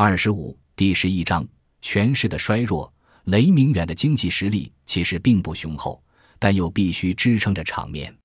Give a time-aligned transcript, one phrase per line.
[0.00, 1.44] 二十五第十一章
[1.82, 2.94] 权势的衰弱。
[3.24, 6.00] 雷明远的经济实力其实并不雄厚，
[6.38, 8.16] 但又必须支撑着场面。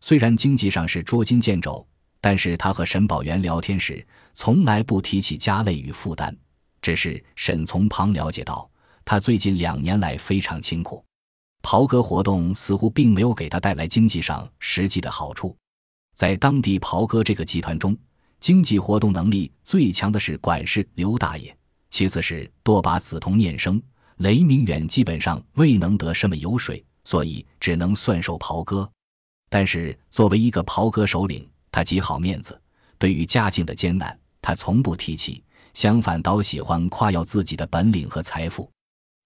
[0.00, 1.86] 虽然经济上是捉襟见肘，
[2.20, 4.04] 但是他和沈宝元聊天时
[4.34, 6.36] 从来不提起家累与负担。
[6.80, 8.68] 只是沈从旁了解到，
[9.04, 11.04] 他最近两年来非常清苦，
[11.62, 15.56] 袍哥活动似乎并没有给他带来经济上实际的好处。
[16.16, 17.96] 在当地袍哥这个集团中，
[18.42, 21.54] 经济活动能力最强的是管事刘大爷，
[21.90, 23.80] 其次是多把子同念生。
[24.16, 28.90] 雷明远基本上未能得什么油水，所以只能算受袍哥。
[29.48, 32.60] 但是作为一个袍哥首领，他极好面子，
[32.98, 35.44] 对于家境的艰难，他从不提起。
[35.72, 38.68] 相反，倒喜欢夸耀自己的本领和财富。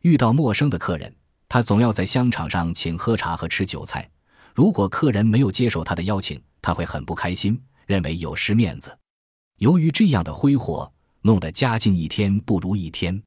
[0.02, 1.10] 遇到陌生的客人，
[1.48, 4.06] 他总要在香场上请喝茶和吃酒菜。
[4.54, 8.94] 如果客人没有接受他的邀请，他会很不开心，认为有失面子。
[9.58, 10.90] 由于这样的挥霍，
[11.22, 13.22] 弄得家境一天不如一天。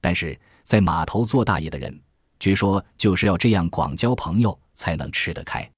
[0.00, 2.00] 但是在码头做大爷的人，
[2.38, 5.68] 据说就是要这样广交朋友，才能吃得开。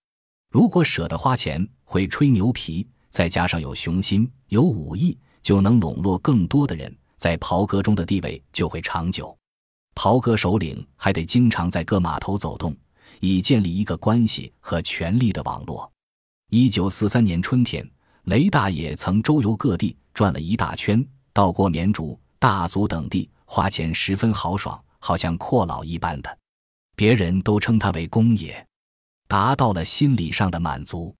[0.50, 5.16] 如果舍得花钱，会吹牛皮，再加上有雄心、有武艺。
[5.40, 9.34] 就能笼络更多的人，在袍哥中的地位就会长久。
[9.94, 12.76] 袍哥首领还得经常在各码头走动，
[13.20, 15.90] 以建立一个关系和权力的网络。
[16.50, 17.88] 一九四三年春天，
[18.28, 26.38] 雷大爷曾周游各地，转了一大圈，到过绵竹、大足等地，花钱十分豪爽，好像阔佬一般的。
[26.94, 28.62] 别人都称他为公爷，
[29.26, 31.16] 达到了心理上的满足，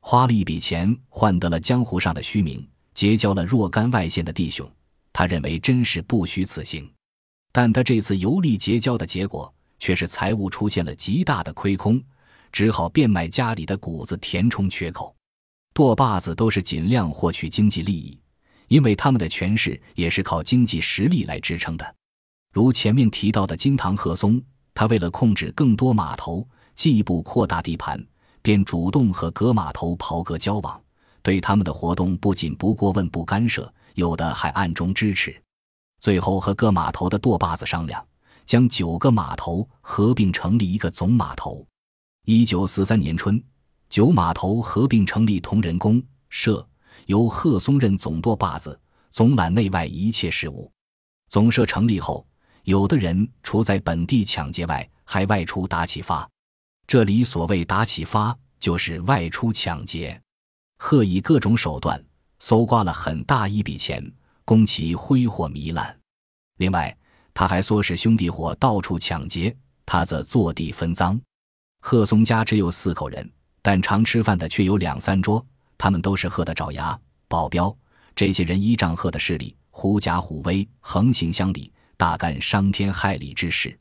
[0.00, 2.66] 花了一笔钱换得了江湖上的虚名。
[2.94, 4.66] 结交了若干外县的弟兄，
[5.12, 6.90] 他认为真是不虚此行。
[7.52, 12.02] 但他这次游历结交的结果，却是财务出现了极大的亏空，
[12.50, 15.14] 只好变卖家里的谷子填充缺口。
[15.76, 18.18] 舵把子都是尽量获取经济利益，
[18.68, 21.94] 因为他们的权势也是靠经济实力来支撑的。
[22.50, 28.02] 如前面提到的金堂贺松，他为了控制更多码头，进一步扩大地盘，
[28.40, 30.80] 便主动和各码头袍哥交往。
[31.20, 35.38] 对他们的活动不仅不过问不干涉，有的还暗中支持。
[36.00, 38.02] 最后和各码头的舵把子商量，
[38.46, 41.66] 将九个码头合并成立一个总码头。
[42.24, 43.38] 一九四三年春，
[43.88, 46.66] 九码头合并成立同仁公社，
[47.06, 48.78] 由贺松任总舵把子，
[49.10, 50.70] 总揽内外一切事务。
[51.28, 52.26] 总社成立后，
[52.64, 56.28] 有的人除在本地抢劫外，还外出打启发。
[56.86, 60.20] 这里所谓打启发，就是外出抢劫。
[60.78, 62.02] 贺以各种手段
[62.38, 64.12] 搜刮了很大一笔钱，
[64.44, 65.98] 供其挥霍糜烂。
[66.58, 66.96] 另外，
[67.32, 71.20] 他还唆使兄弟伙到处抢劫，他则坐地分赃。
[71.80, 73.30] 贺松家只有四口人，
[73.66, 75.44] 但常吃饭的却有两三桌，
[75.76, 76.96] 他们都是贺的爪牙、
[77.26, 77.76] 保镖。
[78.14, 83.76] 这些人依仗贺的势力，狐假虎威，横行乡里，大干伤天害理之事。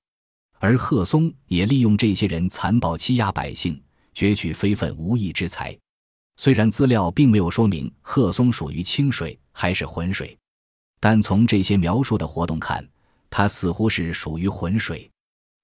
[0.57, 3.79] 而贺松也利用这些人残暴欺压百姓，
[4.16, 5.78] 攫取非分无义之财。
[6.38, 10.35] 虽然资料并没有说明贺松属于清水还是浑水，
[11.00, 12.84] 但从这些描述的活动看，
[13.29, 15.07] 他似乎是属于浑水。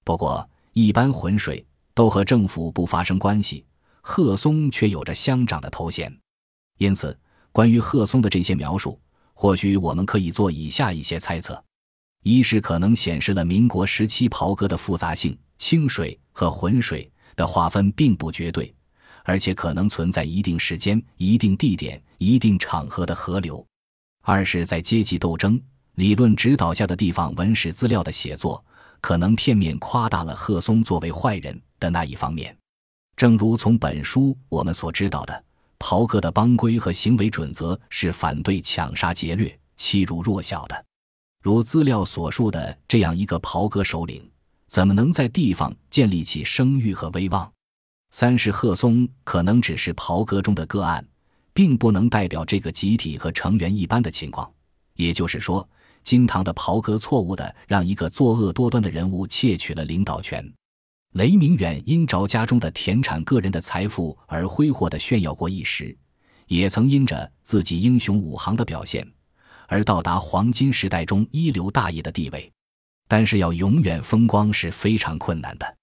[0.04, 3.64] 不过，一般浑水都和政府不发生关系，
[4.02, 6.14] 贺松却有着乡长的头衔。
[6.78, 7.16] 因此，
[7.50, 9.00] 关于贺松的这些描述，
[9.32, 11.62] 或许我们可以做以下一些猜测：
[12.22, 18.74] 一是可能显示了民国时期袍哥的复杂性，清水和浑水的划分并不绝对。
[19.24, 23.64] 而且可能存在一定时间、一定地点、一定场合的河流。
[24.22, 25.60] 二是，在阶级斗争
[25.94, 28.64] 理论指导下的地方文史资料的写作，
[29.00, 32.56] 可能片面夸大了贺松作为坏人的那一方面。
[33.22, 35.44] 正如从本书我们所知道的，
[35.78, 40.84] 袍哥的帮规和行为准则是反对抢杀劫掠、欺辱弱小的。
[41.40, 44.28] 如资料所述的这样一个袍哥首领，
[44.66, 47.48] 怎么能在地方建立起声誉和威望？
[48.10, 51.06] 三是贺松可能只是袍哥中的个案，
[51.54, 54.52] 并不能代表这个集体和成员一般的情况。
[54.96, 55.64] 也就是说，
[56.02, 60.44] 金堂的袍哥错误的让一个作恶多端的人物窃取了领导权。
[61.12, 65.94] 雷明远因着家中的田产、个人的财富而挥霍的炫耀过一时，
[66.46, 69.06] 也曾因着自己英雄武行的表现
[69.68, 72.50] 而到达黄金时代中一流大爷的地位。
[73.08, 75.76] 但是要永远风光是非常困难的。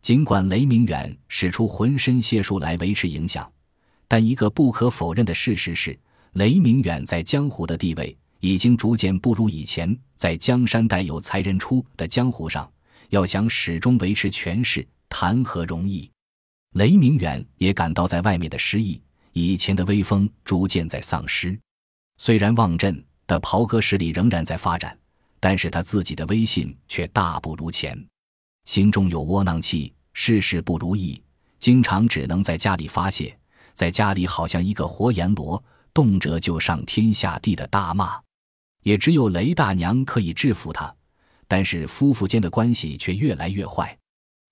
[0.00, 3.50] 尽管雷明远使出浑身解数来维持影响，
[4.08, 5.98] 但一个不可否认的事实是，
[6.32, 9.94] 雷明远在江湖的地位已经逐渐不如以前。
[10.16, 12.70] 在江山代有才人出的江湖上，
[13.10, 16.10] 要想始终维持权势，谈何容易？
[16.74, 19.00] 雷明远也感到在外面的失意，
[19.32, 21.58] 以前的威风逐渐在丧失。
[22.18, 24.96] 虽然望镇、的袍哥势力仍然在发展，
[25.40, 27.98] 但是他自己的威信却大不如前，
[28.64, 31.20] 心中有窝囊气，事事不如意，
[31.58, 33.36] 经常只能在家里发泄，
[33.74, 35.60] 在家里好像一个活阎罗，
[35.92, 38.20] 动辄就上天下地的大骂，
[38.84, 40.94] 也只有雷大娘可以制服他，
[41.50, 43.98] 但是夫妇间的关系却越来越坏，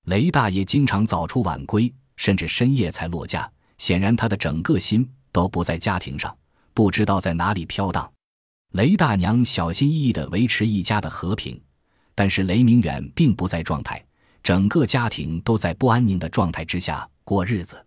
[0.07, 6.37] 雷大爷经常早出晚归，甚至深夜才落家，显然他的整个心都不在家庭上，
[6.75, 8.13] 不知道在哪里飘荡。
[8.73, 11.63] 雷大娘小心翼翼地维持一家的和平，
[12.17, 14.05] 但是雷明远并不在状态，
[14.43, 17.81] 整个家庭都在不安宁的状态之下过日子。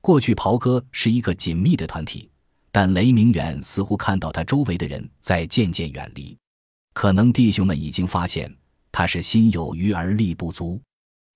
[0.00, 2.30] 过去袍哥是一个紧密的团体，
[2.72, 6.34] 但雷明远似乎看到他周围的人在渐渐远离，
[6.96, 8.50] 可能弟兄们已经发现
[8.90, 10.80] 他是心有余而力不足，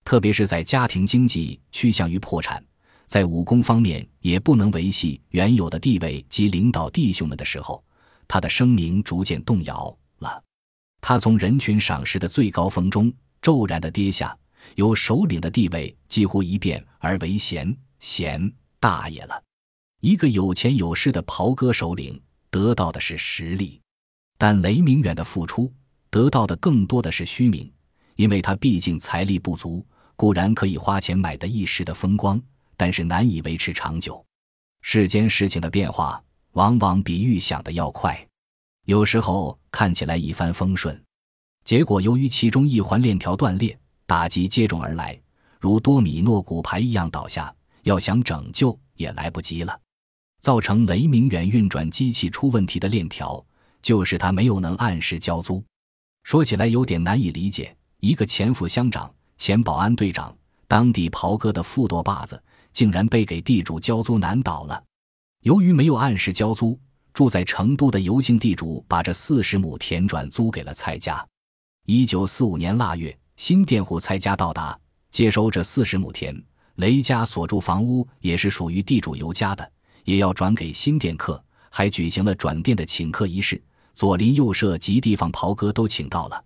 [0.07, 2.65] 特别是在家庭经济趋向于破产，
[3.05, 7.85] 在武功方面也不能维系原有的地位及领导弟兄们的时候。
[8.27, 10.43] 他的声名逐渐动摇了，
[11.03, 13.13] 他从人群赏识的最高峰中
[13.43, 14.35] 骤然的跌下，
[14.77, 19.43] 由首领的地位几乎一变而为贤贤大爷了。
[20.01, 22.19] 一个有钱有势的袍哥首领
[22.51, 23.80] 得到的是实力，
[24.41, 25.71] 但雷明远的付出
[26.09, 27.71] 得到的更多的是虚名，
[28.17, 29.85] 因为他毕竟财力不足，
[30.17, 32.41] 固然可以花钱买得一时的风光，
[32.75, 34.25] 但是难以维持长久。
[34.81, 36.19] 世间事情的变化。
[36.55, 38.27] 往往比预想的要快，
[38.87, 41.01] 有时候看起来一帆风顺，
[41.65, 45.17] 结果由于其中一环链条断裂，打击接踵而来，
[45.61, 47.55] 如多米诺骨牌一样倒下，
[47.85, 49.81] 要想拯救也来不及了。
[50.41, 53.47] 造成雷明远运转机器出问题的链条，
[53.83, 55.63] 就是他没有能按时交租。
[56.23, 60.37] 说起来有点难以理解，一个前副乡长、前保安队长、
[60.69, 62.41] 当地袍哥的副舵把子，
[62.73, 64.83] 竟然被给地主交租难倒了。
[65.43, 66.79] 由于没有按时交租，
[67.15, 71.27] 住在成都的尤姓地主把这四十亩田转租给了蔡家。
[71.87, 74.79] 一九四五年腊月，新佃户蔡家到达，
[75.11, 76.41] 接收这四十亩田。
[76.77, 79.73] 雷家所住房屋也是属于地主尤家的，
[80.05, 83.61] 也要转给新佃客，还举行了转店的请客仪式。
[83.95, 86.45] 左邻右舍及地方袍哥都请到了。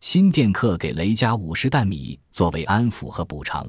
[0.00, 3.68] 新店客给雷家五十担米作为安抚和补偿，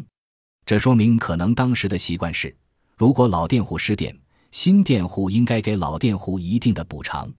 [0.66, 2.56] 这说明可能当时的习惯是，
[2.96, 4.16] 如果老佃户失店。
[4.52, 7.32] 新佃户应该给老佃户一定的补偿，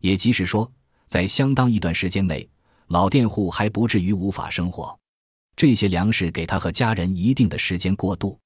[0.00, 0.72] 也即是说，
[1.06, 2.48] 在相当一段时间内，
[2.86, 4.98] 老佃户还不至于无法生活。
[5.54, 8.38] 这些粮食给他和家人一定的时间过渡。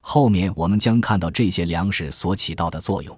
[0.00, 3.16] 后面我们将看到这些粮食所起到的作用。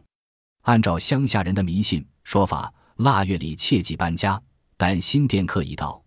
[0.65, 4.41] 按照乡下人的迷信说法，腊月里切忌搬家，
[4.77, 6.01] 但新店客一到，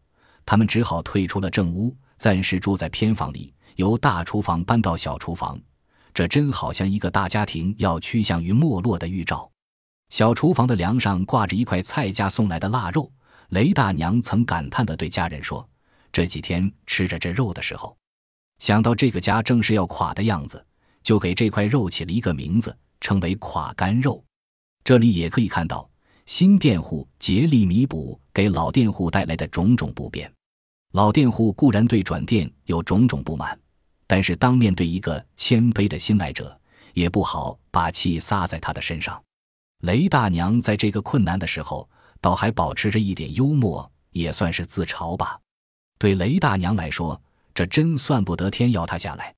[0.45, 5.59] 他们只好退出了正屋，暂时住在偏房里，由大厨房搬到小厨房。
[6.13, 9.51] 这真好像一个大家庭要趋向于没落的预兆。
[10.09, 13.11] 小厨房的梁上挂着一块蔡家送来的腊肉。
[13.49, 15.67] 雷大娘曾感叹地对家人说
[16.11, 17.95] ：“这几天吃着这肉的时候，
[18.59, 20.65] 想到这个家正是要垮的样子，
[21.03, 24.23] 就给这块肉起了一个名字，称为‘垮干肉’。”
[24.83, 25.89] 这里也可以看到
[26.27, 30.29] 新佃户竭力弥补给老佃户带来的种种不便。
[30.91, 33.57] 老佃户固然对转店有种种不满。
[34.05, 36.59] 但是，当面对一个谦卑的新来者，
[36.93, 39.21] 也不好把气撒在他的身上。
[39.83, 41.89] 雷大娘在这个困难的时候，
[42.19, 45.39] 倒还保持着一点幽默，也算是自嘲吧。
[45.97, 47.19] 对雷大娘来说，
[47.55, 49.33] 这真算不得天要她下来。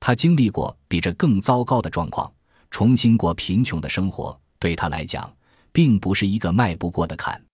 [0.00, 2.32] 她经历过比这更糟糕的状况，
[2.72, 5.32] 重新过贫穷的生活，对她来讲，
[5.74, 7.44] 并不是一个迈不过的坎。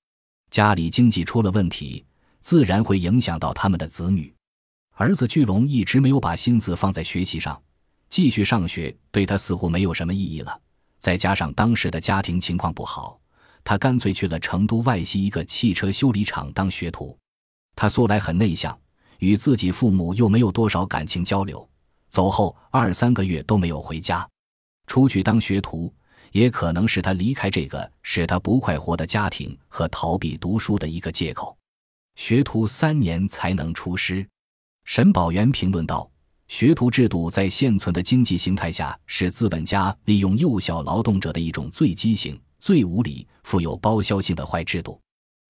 [0.51, 2.05] 家里经济出了问题，
[2.43, 4.33] 自然会影响到他们的子女。
[4.93, 7.59] 儿子巨龙一直没有把心思放在学习上，
[8.11, 10.61] 继续上学对他似乎没有什么意义了。
[10.99, 13.19] 再加上当时的家庭情况不好，
[13.65, 17.17] 他干脆去了成都外西一个汽车修理厂当学徒。
[17.75, 18.79] 他素来很内向，
[19.21, 21.67] 与自己父母又没有多少感情交流，
[22.11, 24.29] 走后二三个月都没有回家。
[24.87, 25.91] 出去当学徒，
[26.33, 31.57] 也可能是他离开这个使他不快活的家庭和逃避读书的一个借口。
[32.17, 34.27] 学徒三年才能出师。
[34.85, 36.11] 沈宝元评论道
[36.49, 45.01] ：“学徒制度在现存的经济形态下，是资本家利用幼小劳动者的一种最畸形、最无理、富有包销性的坏制度。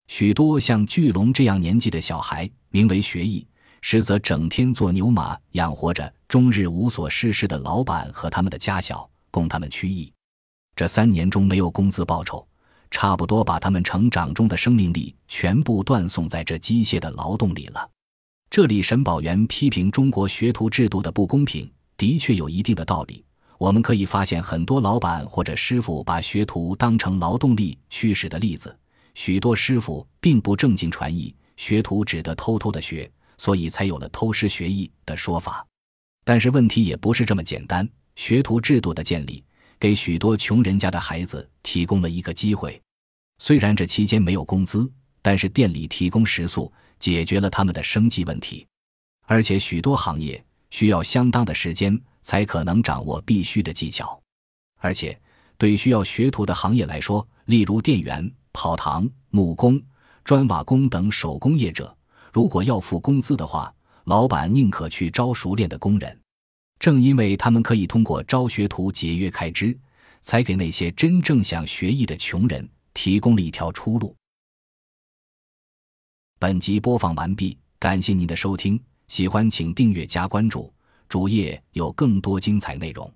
[0.09, 3.47] 许多像巨龙这样年纪的小孩，名为学艺，
[3.81, 10.13] 实则整天做牛马，养活着终日无所事事的老板和他们的家小，供他们曲艺。
[10.81, 12.43] 这三年中没有工资报酬，
[12.91, 17.87] 差不多把他们成长中的生命力全部断送在这机械的劳动里了。”
[18.49, 23.23] 这里，沈宝元批评中国学徒制度的不公平，的确有一定的道理。
[23.59, 28.75] 我们可以发现很多老板或者师傅把学徒当成劳动力驱使的例子，
[29.13, 35.63] 许多师傅并不正经传艺，学徒只得偷偷的学，所以才有了偷师学艺的说法。
[36.25, 39.45] 但是问题也不是这么简单，学徒制度的建立
[39.81, 42.81] 给许多穷人家的孩子提供了一个机会。
[43.39, 44.89] 虽然这期间没有工资，
[45.23, 48.67] 但是店里提供食宿，解决了他们的生计问题。
[49.27, 54.21] 而且许多行业需要相当的时间才可能掌握必须的技巧，
[54.81, 55.19] 而且
[55.57, 59.81] 对需要学徒的行业来说，例如店员、跑堂、木工、
[60.25, 61.97] 砖瓦工等手工业者，
[62.33, 66.21] 如果要付工资的话，老板宁可去招熟练的工人。
[66.81, 69.79] 正因为他们可以通过招学徒节约开支，
[70.21, 72.69] 才给那些真正想学艺的穷人。
[72.93, 74.15] 提供了一条出路。
[76.41, 80.75] 本集播放完毕，感谢您的收听，喜欢请订阅加关注，
[81.09, 83.11] 主页有更多精彩内容。